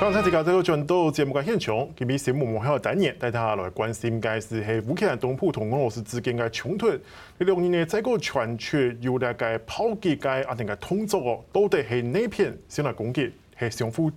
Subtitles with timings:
[0.00, 6.88] 刚才这个这个转到节目嘅现场，今日节目幕后单元带大家来关心该是喺乌克兰东部同俄罗斯之间嘅冲突。
[6.88, 6.98] 呢
[7.36, 14.10] 两年呢，再个传出有大概炮击嘅啊定嘅动作哦，到底系哪片先来攻击，系相互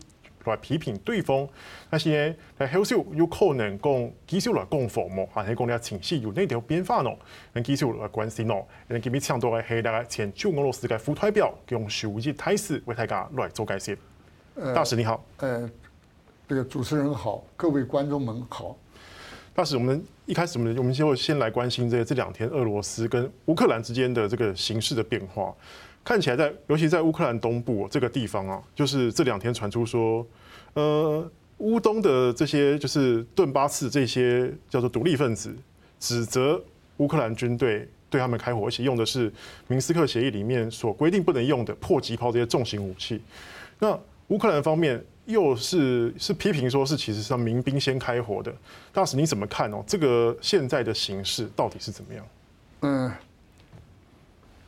[0.46, 1.46] 来批评对方。
[1.90, 7.12] 但是呢，喺后续有可能讲继续来攻防嘛，还是讲啲情绪有哪条变化呢？
[7.52, 8.66] 能继续来关心咯。
[8.88, 13.98] 今日抢到嘅系大概前驻俄罗斯嘅副代表用数字态势为大家来做解释。
[14.56, 15.68] 大使你好，呃，
[16.48, 18.78] 这个主持人好，各位观众们好。
[19.56, 25.54] 大使，我们一开始我们我们就先来关心这个这两天俄罗斯跟乌克兰之间的这个形势的变化。
[26.04, 30.26] 看起来在，尤其在乌克兰东部这个地方啊，就是这两天传出说，
[30.74, 31.28] 呃，
[31.58, 35.56] 乌东的这些就是顿巴斯这些叫做独立分子，
[36.00, 36.62] 指责
[36.98, 39.32] 乌克兰军队对他们开火，而且用的是
[39.68, 43.22] 明斯克协议里面所规定不能用的迫击炮这些重型武器。
[43.80, 48.54] 那乌克兰方面又是是批评说，是其实是民兵先开火的。
[48.92, 49.84] 大使你怎么看哦？
[49.86, 52.26] 这个现在的形势到底是怎么样？
[52.82, 53.12] 嗯，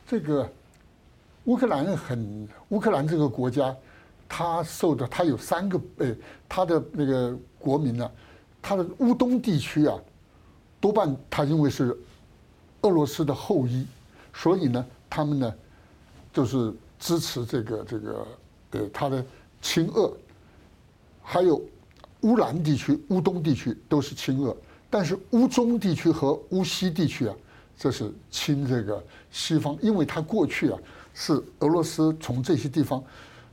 [0.06, 0.48] 这个
[1.44, 3.74] 乌克兰很乌克兰这个国家，
[4.28, 6.14] 它受的它有三个诶，
[6.48, 8.10] 它的那个国民呢，
[8.62, 9.98] 它的乌东地区啊，
[10.80, 11.96] 多半它因为是
[12.82, 13.86] 俄罗斯的后裔，
[14.32, 15.54] 所以呢，他们呢
[16.32, 18.26] 就是支持这个这个
[18.72, 19.24] 呃他的。
[19.68, 20.16] 亲俄，
[21.20, 21.60] 还有
[22.20, 24.56] 乌兰地区、乌东地区都是亲俄，
[24.88, 27.34] 但是乌中地区和乌西地区啊，
[27.76, 30.78] 这是亲这个西方，因为它过去啊
[31.12, 33.02] 是俄罗斯从这些地方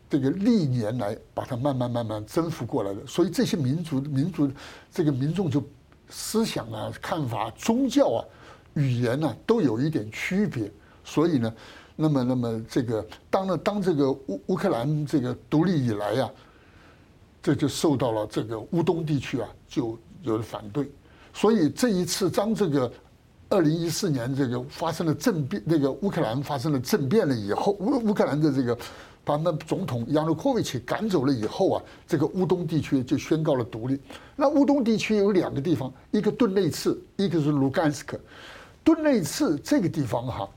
[0.08, 4.48] 这个历年来把它慢慢慢慢征服过来的，所以这些民族民族
[4.94, 5.64] 这个民众就
[6.10, 8.26] 思想啊、看法、宗教啊、
[8.76, 10.72] 语言呢、啊、都有一点区别，
[11.04, 11.52] 所以呢。
[11.96, 16.30] 那么，那么这个当了当这个乌乌克兰这个独立以来呀，
[17.42, 20.90] 这就受到了这个乌东地区啊就有了反对，
[21.34, 22.92] 所以这一次当这个
[23.50, 28.76] 二零一四年这个发生了政变，那个乌克兰发生了政变了以后，乌乌克兰的这个
[29.24, 34.00] 把那总统亚努科维奇赶走了以后啊，这个乌东地区就宣告了独立。
[34.36, 38.20] 那乌东地区有两个地方，一个顿内茨，一个是卢甘斯克。
[38.84, 40.50] 顿内茨这个地方哈，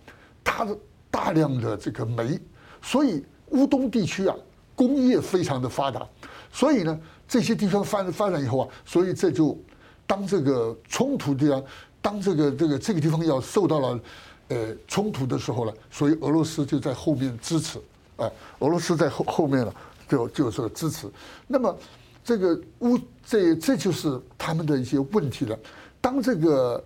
[0.43, 0.75] 它的。
[1.17, 2.39] 大量的这个煤，
[2.83, 4.37] 所以乌东地区啊，
[4.75, 6.07] 工业非常的发达，
[6.53, 9.59] 所以呢，这些地方发发展以后啊，所以这就
[10.07, 11.65] 当这个冲突地方，
[12.03, 14.01] 当这个这个这个地方要受到了
[14.49, 17.81] 呃冲突的时候呢，所以俄罗斯就在后面支持，
[18.19, 19.73] 哎，俄罗斯在后后面呢
[20.07, 21.11] 就就是支持。
[21.47, 21.75] 那么
[22.23, 25.59] 这个乌这这就是他们的一些问题了。
[25.99, 26.85] 当这个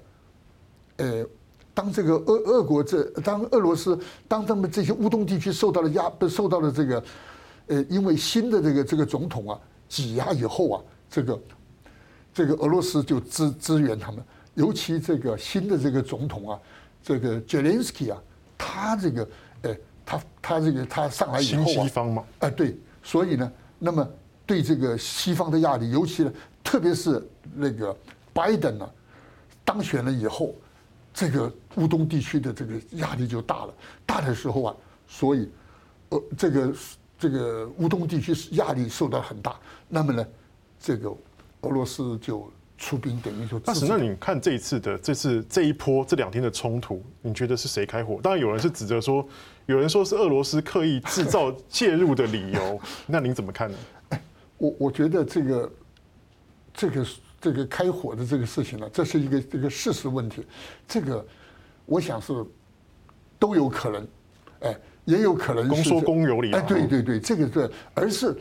[0.98, 1.26] 呃。
[1.80, 3.98] 当这个俄俄国这当俄罗斯
[4.28, 7.02] 当他们这些乌东地区受到了压，受到了这个，
[7.68, 9.58] 呃，因为新的这个这个总统啊
[9.88, 11.40] 挤压以后啊，这个
[12.34, 16.60] 这个俄罗斯就支支援他们，尤其这个新的这个总统啊，
[17.02, 18.18] 这个泽连斯基啊，
[18.58, 19.28] 他这个，
[19.62, 24.06] 呃，他他这个他上来以后西方嘛，啊对，所以呢，那么
[24.44, 27.96] 对这个西方的压力，尤其呢，特别是那个
[28.34, 28.86] 拜登呢
[29.64, 30.54] 当选了以后。
[31.12, 33.74] 这个乌东地区的这个压力就大了，
[34.06, 34.76] 大的时候啊，
[35.08, 35.50] 所以，
[36.10, 36.74] 呃，这个
[37.18, 39.58] 这个乌东地区压力受到很大。
[39.88, 40.26] 那么呢，
[40.78, 41.10] 这个
[41.62, 43.60] 俄罗斯就出兵，等于说。
[43.66, 48.20] 那是，那你看这一次的这次这一波这两天的冲突，你觉得是谁开火？
[48.22, 49.26] 当然有人是指责说，
[49.66, 52.80] 有人说是俄罗斯刻意制造介入的理由。
[53.06, 53.78] 那您怎么看呢？
[54.58, 55.72] 我我觉得这个
[56.72, 57.04] 这个。
[57.40, 60.46] 这个开火的这个事情呢，这是一个这个事实问题，
[60.86, 61.24] 这个
[61.86, 62.44] 我想是
[63.38, 64.06] 都有可能，
[64.60, 68.36] 哎，也有可能是公说公有理，哎，对对对，这个对，而是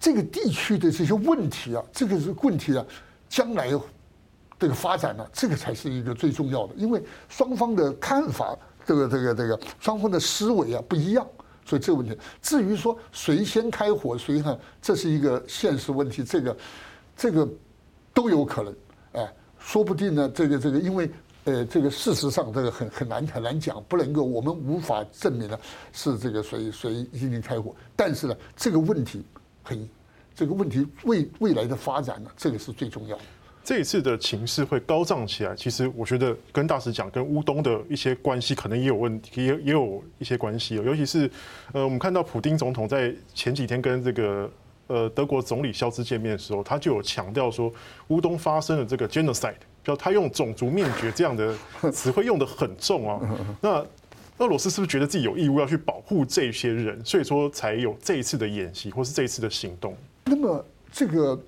[0.00, 2.84] 这个地区的这些问题啊，这个是问题啊，
[3.28, 3.70] 将来
[4.58, 11.24] 这个发展呢，这个才是一个最重要的，因为双方的看法，这个这个这个双方的思维啊不一样，
[11.64, 16.56] 所以这个问题，至于说谁先开火，谁呢，这是一个现实问题，这个
[17.16, 17.48] 这个。
[18.14, 18.74] 都有可能，
[19.12, 20.30] 哎，说不定呢。
[20.34, 21.10] 这个这个，因为
[21.44, 25.58] 呃，这个事实上这个很很难很难讲，不能够我们无法证明呢
[25.92, 27.74] 是这个谁谁进行开火。
[27.96, 29.24] 但是呢，这个问题
[29.62, 29.88] 很，
[30.34, 33.22] 这个问题未未来的发展呢，这个是最重要的。
[33.64, 40.74] 这一次的情势会高涨起来，其实我觉得跟大使讲，跟乌东的一些关系可能也有问题，也也有一些关系。
[40.74, 41.30] 尤其是
[41.72, 44.50] 呃，我们看到普丁总统在前几天跟这个。
[44.92, 47.72] 呃，德国总理肖兹见面的时候，他就有强调说，
[48.08, 51.56] 乌东发生了这个 genocide，就他用种族灭绝这样的
[51.90, 53.18] 词汇用的很重啊。
[53.62, 53.82] 那
[54.36, 59.96] 俄罗斯是不是觉得自己有义务要去保护这些人，所以说才有这一次的演习或是这一次的行动？
[60.26, 60.62] 那么
[60.92, 61.42] 这个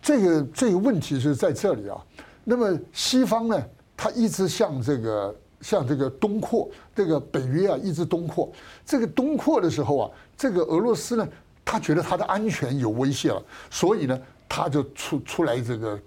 [0.00, 2.00] 这个这个问题是在这里啊。
[2.44, 3.60] 那么西方呢，
[3.96, 8.52] 他一直向这个向这个东扩，这个北约啊一直东扩。
[8.84, 11.28] 这个东扩的时候啊，这个俄罗斯呢，
[11.66, 14.18] 他觉得他的安全有威胁了，所以呢，
[14.48, 16.00] 他就出出来这个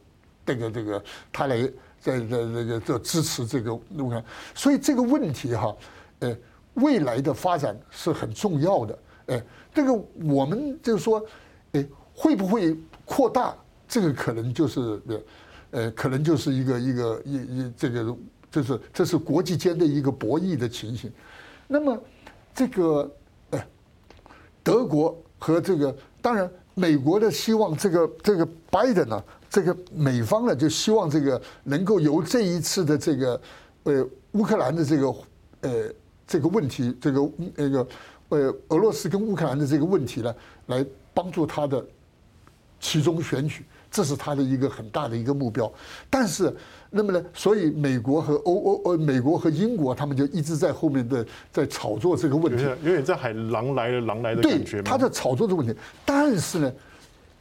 [0.44, 1.62] 这个这个他来
[2.00, 4.26] 在在这个这支持这个乌克兰。
[4.56, 5.76] 所以这个问题哈，
[6.20, 6.36] 呃，
[6.76, 9.00] 未来的发展是很重要的。
[9.28, 11.24] 哎，这个我们就是说，
[11.74, 11.86] 哎，
[12.16, 12.76] 会不会
[13.06, 13.54] 扩大？
[13.88, 15.22] 这个可能就是呃。
[15.72, 18.18] 呃，可能就是一个一个一一这个，
[18.50, 21.14] 就是这是国际间的一个博弈的情形。
[21.68, 21.96] 那么，
[22.56, 23.16] 这个
[23.52, 23.64] 呃，
[24.64, 33.42] 德国和这个当然美国的希望，这个这个拜登呢，这个美方呢就希望这个能够由这一次的这个
[33.84, 35.16] 呃乌克兰的这个
[35.62, 35.72] 呃
[36.28, 37.88] 这个问题，这个那个
[38.30, 40.36] 呃俄罗斯跟乌克兰的这个问题呢，
[40.68, 41.84] 来帮助他的
[42.80, 43.66] 其中选举。
[43.92, 45.72] 这是他的一个很大的一个目标，
[46.10, 46.56] 但是，
[46.92, 47.24] 那么呢？
[47.34, 54.84] 所以美国和欧欧呃，美国和英国他们就一直在后面的在炒作这个问题，有点在喊狼来了，狼来的感觉吗？
[54.84, 55.76] 对，他在炒作这个问题。
[56.06, 56.72] 但是呢，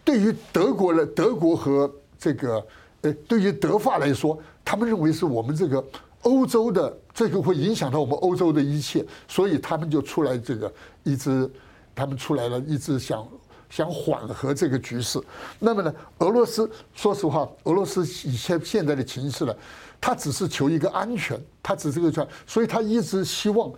[0.02, 2.66] 对于德国的德国和这个
[3.02, 5.84] 呃，对于德法来说，他们认为是我们这个
[6.22, 10.72] 欧洲的这个会影响到我们欧洲的一切，所以他们就出来这个
[11.04, 11.50] 一直，
[11.94, 13.26] 他们出来了，一直想。
[13.70, 15.20] 想缓和这个局势，
[15.59, 19.55] 那么呢，俄罗斯说实话，俄罗斯以现现在的情势呢，
[20.00, 23.70] 他只是求一个安全，他只是个这样，所以他一直希望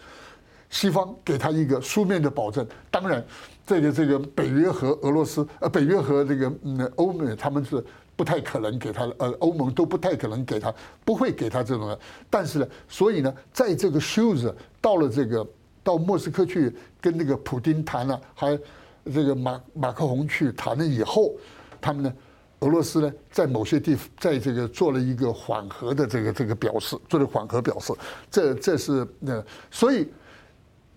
[0.70, 2.64] 西方给他一个书面的保证。
[2.88, 3.24] 当然，
[3.66, 7.84] 这个这个北约和俄罗斯呃，北约和这个嗯欧美他们是
[8.14, 10.72] 不太可能给他，呃，欧盟都不太可能给他，
[11.04, 11.98] 不会给他这种的。
[12.30, 15.44] 但是呢，所以呢，在这个休斯到了这个
[15.82, 18.56] 到莫斯科去跟那个普丁谈了，还。
[19.04, 21.34] 这个马马克宏去谈了以后，
[21.80, 22.12] 他们呢，
[22.60, 27.92] 俄罗斯呢，在某些地方，在这个做了一个缓和的这个这个表示，做了缓和表示，
[28.30, 30.08] 这这是呃，所以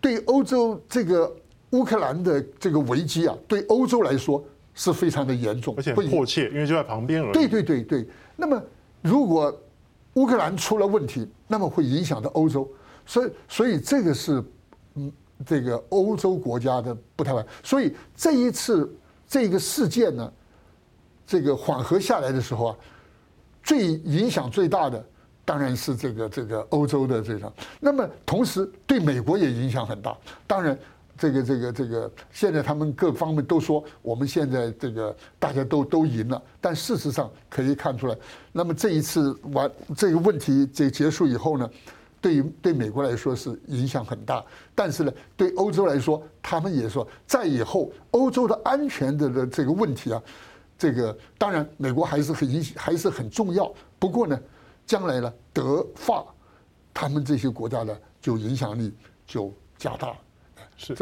[0.02, 1.34] 对欧洲这个
[1.72, 7.32] 乌克兰的这个危机啊，对欧洲来说是非常的严重，而且迫切，因为就在旁边而已。
[7.34, 8.62] 对对对对，那么
[9.02, 9.56] 如果
[10.16, 12.70] 乌克兰出了问题，那么会影响到欧洲，
[13.06, 14.46] 所以所以这个是嗯。
[15.46, 18.94] 这个欧洲国家的不太完，所以这一次
[19.28, 20.34] 这个事件呢，
[21.26, 22.76] 这个缓和下来的时候啊，
[23.64, 25.04] 最影响最大的
[25.46, 30.16] 当然是这个这个欧洲的这个，那么同时对美国也影响很大。
[30.48, 30.78] 当然，
[31.18, 38.16] 这个这个这个现在他们各方面都说我们现在这个大家都都赢了，但事实上可以看出来，
[38.52, 41.70] 那么这一次完这个问题这结束以后呢，
[42.24, 44.42] 对于对美国来说是影响很大，
[44.74, 50.24] 但是呢，对欧洲来说，他们也说，在以后欧洲的安全的的这个问题啊，
[50.78, 53.70] 这个当然美国还是很影还是很重要。
[54.00, 54.40] 不过呢，
[54.86, 56.24] 将来呢，德法
[56.94, 58.94] 他们这些国家呢，就影响力
[59.28, 60.16] 就加大。
[60.78, 60.96] 是，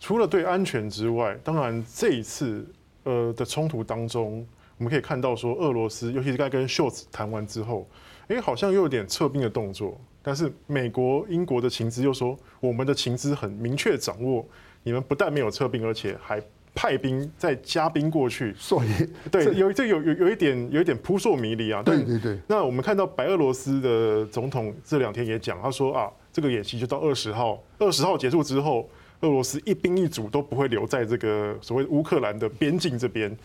[0.00, 2.66] 除了对安全之外，当然这一次
[3.04, 4.44] 呃的冲突当中，
[4.76, 7.88] 我们可以看到说，俄罗斯尤其是刚跟秀兹谈完之后，
[8.26, 10.00] 哎，好像又有点撤兵的动作。
[10.22, 14.46] 但是美国、英国的情资又说，我们的情资很明确掌握，
[14.84, 16.40] 你们不但没有撤兵，而且还
[16.74, 18.54] 派兵再加兵过去。
[18.56, 18.88] 所以，
[19.30, 21.82] 对，有这有有有一点有一点扑朔迷离啊。
[21.82, 22.38] 对对对。
[22.46, 28.88] 那我们看到白俄罗斯的总统这两天也讲，他说啊，这个演习就到二十号，二十号结束之后，
[29.22, 33.36] 俄罗斯一兵一卒都不会留在这个所谓乌克兰的边境这边。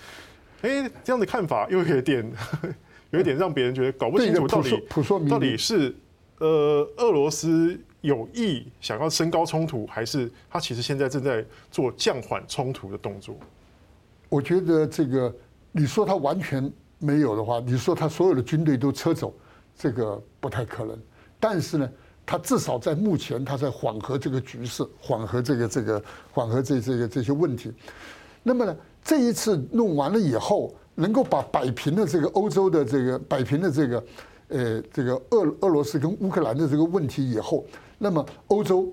[0.62, 2.32] 哎，这样的看法又有点
[3.10, 4.84] 有一点让别人觉得搞不清楚到底
[5.28, 5.94] 到底是。
[6.40, 13.36] 呃，俄罗斯有意想要升高冲突，还是他其实现在正在做降缓冲突的动作？
[14.30, 15.34] 我觉得这个，
[15.72, 19.34] 你说他完全没有的话，你说他所有的军队都撤走，
[19.76, 20.96] 这个不太可能。
[21.40, 21.90] 但是呢，
[22.24, 27.74] 他至少在目前，他在缓和这个局势，缓和这个这个缓和这这个这些问题。
[28.44, 34.04] 那么呢，这一次弄完了以后，能够把摆平的这个欧洲的这个摆平了这个。
[34.50, 37.66] 呃，这个俄俄罗斯跟乌克兰的这个问题以后，
[37.98, 38.88] 那么欧洲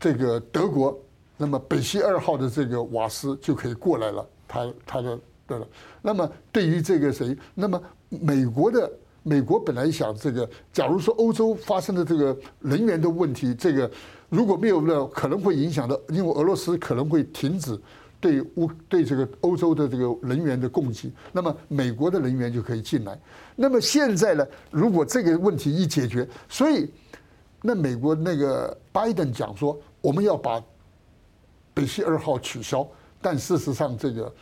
[0.00, 0.98] 这个德国，
[1.36, 5.66] 那么北溪二号的这个瓦斯就可以过来了，他他的对了。
[6.00, 8.90] 那么对于这个谁，那么美国的
[9.22, 13.90] 美国本来想这个，假如说欧洲发生的这个能源的问题，这个
[14.28, 17.78] 如果没有了，可能会影响到，因为俄罗斯可能会停止。
[18.22, 23.18] 对乌对这个欧洲的这个人员的供给，那么美国的人员就可以进来。
[23.56, 26.88] 那么现在呢，如果这个问题一解决，所以
[27.60, 30.62] 那美国那个拜登讲说，我们要把
[31.74, 32.86] 北溪二号取消，
[33.20, 34.34] 但事实上这个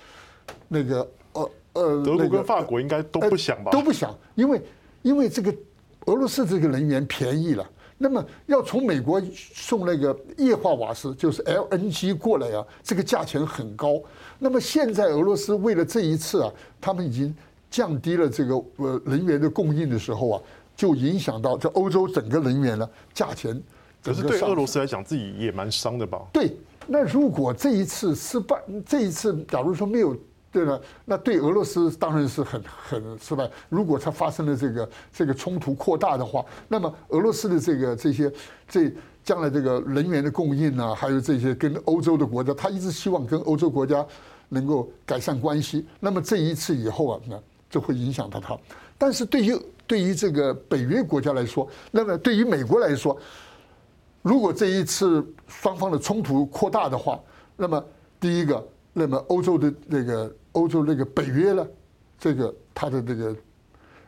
[0.68, 3.70] 那个呃呃，德国跟法国应该都不想吧？
[3.70, 4.62] 都不想，因为
[5.00, 5.50] 因为这个
[6.04, 7.66] 俄罗斯这个人员便宜了。
[8.02, 9.20] 那么要从美国
[9.54, 14.00] 送那个液化瓦斯，就是 LNG 过来啊，这个价钱很高。
[14.38, 17.36] 那么现在俄罗斯为了这一次啊，他们已经
[17.70, 20.42] 降低了这个呃能源的供应的时候啊，
[20.74, 23.62] 就影响到这欧洲整个能源呢价钱。
[24.02, 26.22] 可是对俄罗斯来讲，自己也蛮伤的吧？
[26.32, 30.16] 对，那如果这一次失败，这一次假如说没有。
[30.52, 33.48] 对了，那对俄罗斯当然是很很失败。
[33.68, 38.32] 如果它发生了这个这个冲突扩大的话，那么俄罗斯的这个这些
[38.68, 38.92] 这
[39.22, 44.04] 将来这个能源的供应啊，还有这些跟欧洲的国家，他一直希望跟欧洲国家
[44.48, 45.86] 能够改善关系。
[46.00, 47.40] 那么这一次以后啊，那
[47.70, 48.58] 就会影响到他。
[48.98, 53.16] 但是对于对于这个北约国家来说，那么对于美国来说，
[54.20, 57.20] 如果这一次双方的冲突扩大的话，
[57.56, 57.84] 那么
[58.18, 60.34] 第一个，那么欧洲的那个。
[60.52, 61.66] 欧洲那个北约呢，
[62.18, 63.36] 这个它的这个，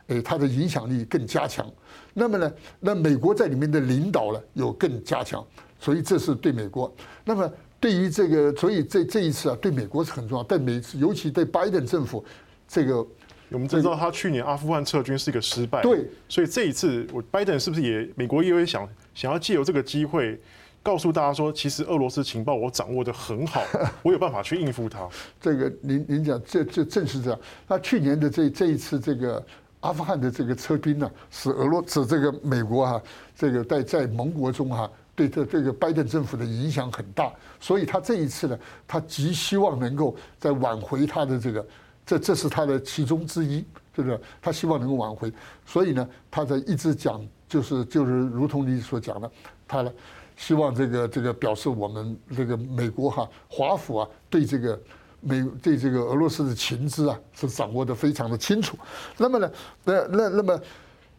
[0.07, 1.69] 诶，它的影响力更加强。
[2.13, 5.45] 那么呢，那美国在里面的领导呢，有更加强。
[5.79, 6.93] 所以这是对美国。
[7.25, 10.43] 那么对于这个，所以这这一次啊，对美国是很重要。
[10.43, 12.23] 但每次，尤其对拜登政府，
[12.67, 13.05] 这个
[13.49, 15.81] 我们知道他去年阿富汗撤军是一个失败。
[15.81, 16.07] 对。
[16.29, 20.39] 所以这一次，我拜登是不是也美国也会想想要借由这个机会？
[20.83, 23.63] 告诉大家说，其实俄罗斯情报我掌握的很好，
[24.03, 25.07] 我有办法去应付它。
[25.39, 27.39] 这个您您讲，这这正是这样。
[27.67, 29.41] 那去年的这这一次这个
[29.79, 33.01] 阿富汗的这个撤兵呢，使俄罗使这个美国哈，
[33.33, 37.31] 这个在在盟国中哈，对这这个拜登政府的影响很大。
[37.61, 41.65] 所以他这一次呢，他极希望能够再挽回他的这个，
[42.05, 43.63] 这这是他的其中之一，
[43.95, 44.19] 对不对？
[44.41, 45.31] 他希望能够挽回。
[45.65, 49.31] 所以呢，他在一直讲，就是就是如同你所讲的，
[49.67, 49.91] 他呢。
[50.35, 54.81] 希望这个这个表示我们这个美国哈华府啊对这个
[55.21, 58.75] 美对这个俄罗斯的情资啊是掌握的非常的清楚。
[59.15, 59.51] 那么呢，
[59.83, 60.59] 那那那么，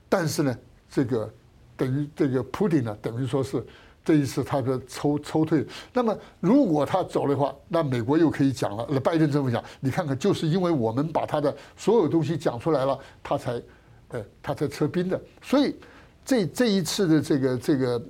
[0.09, 0.59] 但是呢，
[0.91, 1.33] 这个
[1.76, 3.64] 等于这个普丁呢，等于说是
[4.05, 5.64] 这一次他的抽抽退。
[5.93, 8.85] 那么如果他走的话，那美国又可以讲了。
[8.91, 13.62] 那拜登政府讲，你看看，就是因为我们把他的所有东西讲出来了，他才
[14.09, 15.21] 呃他才撤兵的。
[15.41, 15.76] 所以
[16.25, 18.02] 这这一次的这个这个。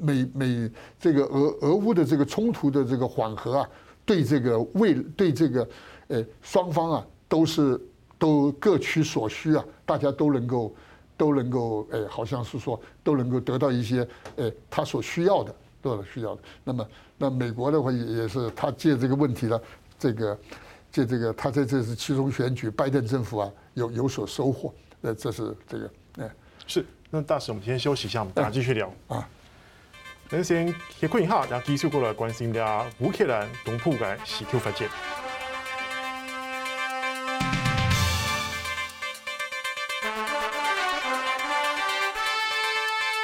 [0.00, 3.68] 美美这个俄俄乌的这个冲突的这个缓和啊，
[4.06, 5.68] 对这个未对这个
[6.06, 7.76] 呃双方啊都是
[8.16, 10.72] 都各取所需啊，大家都能够
[11.16, 15.52] 都能够哎，好像是说都能够得到一些呃他所需要的，
[15.82, 16.42] 都有需要的。
[16.62, 19.60] 那么那美国的话也也是他借这个问题呢，
[19.98, 20.38] 这个
[20.92, 24.72] 借这个他在这次期中选举，拜登政府啊有有所收获。
[25.02, 26.30] 呃，这是这个哎
[26.68, 26.86] 是。
[27.10, 29.26] 那大使，我们先休息一下，我们大家继续聊啊。
[30.30, 34.88] 那先歇困一下，然后继续过来关心一下乌克兰东部的石油发展。